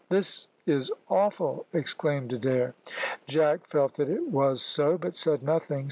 [0.09, 2.73] "This is awful," exclaimed Adair.
[3.27, 5.79] Jack felt that it was so, but said nothing.